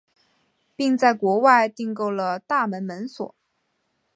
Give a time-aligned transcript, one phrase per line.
[0.75, 3.35] 并在国外订购了大门门锁。